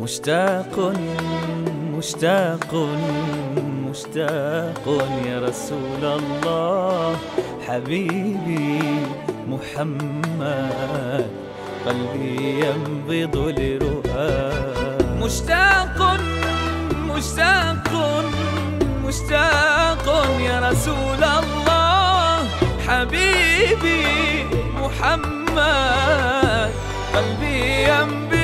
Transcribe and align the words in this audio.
مشتاق 0.00 0.92
مشتاق 1.96 2.72
مشتاق 3.90 4.84
يا 5.26 5.36
رسول 5.48 6.02
الله. 6.04 7.16
حبيبي 7.68 8.82
محمد 9.48 11.26
قلبي 11.86 12.64
ينبض 12.64 13.36
لرؤاك 13.58 15.02
مشتاق 15.22 15.98
مشتاق 17.10 17.90
مشتاق 19.04 20.06
يا 20.40 20.56
رسول 20.70 21.22
الله. 21.40 22.48
حبيبي 22.88 24.04
محمد 24.80 26.70
قلبي 27.14 27.58
ينبض 27.88 28.39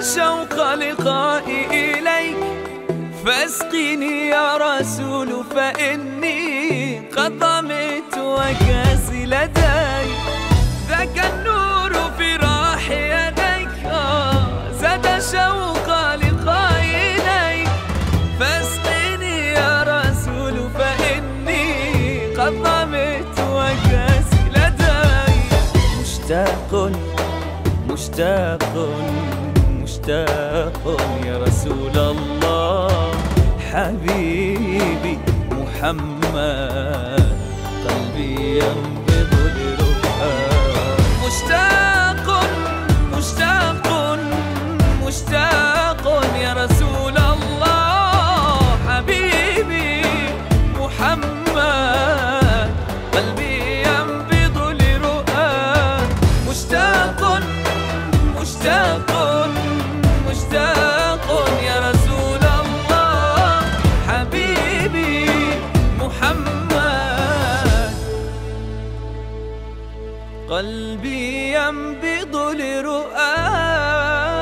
شوق 0.00 0.74
لقائي 0.74 1.66
إليك. 1.70 2.36
فاسقني 3.26 4.28
يا 4.28 4.56
رسول 4.56 5.44
فإني 5.54 6.98
قد 7.16 7.38
ضمت 7.38 8.18
وكاسي 8.18 9.26
لديك. 9.26 10.22
ذاك 10.88 11.32
النور 11.32 11.92
في 12.18 12.36
راح 12.36 12.90
يديك. 12.90 13.86
آه، 13.86 14.72
زاد 14.80 15.22
شوق 15.32 15.88
لقائي 16.14 17.16
إليك. 17.16 17.68
فاسقني 18.40 19.48
يا 19.48 19.82
رسول 19.82 20.70
فإني 20.78 21.64
قد 22.34 22.52
ضمت 22.52 23.40
وكاسي 23.40 24.42
لدي 24.54 25.40
مشتاق 26.00 26.90
مشتاق. 27.88 28.88
مشتاق 29.96 30.76
يا 31.24 31.38
رسول 31.38 31.96
الله. 31.96 33.10
حبيبي 33.72 35.18
محمد 35.50 37.32
قلبي 37.88 38.58
ينبض 38.60 39.32
لرؤاك 39.56 41.00
مشتاق 41.24 42.26
مشتاق 43.16 43.86
مشتاق 45.06 46.04
يا 46.44 46.52
رسول 46.52 47.16
الله. 47.16 48.60
حبيبي 48.88 50.02
محمد 50.80 52.70
قلبي 53.14 53.56
ينبض 53.88 54.56
مشتاق 54.80 55.40
مشتاق 56.48 57.20
مشتاق 58.40 59.15
قلبي 70.50 71.54
ينبض 71.54 72.36
لرؤاك 72.36 74.35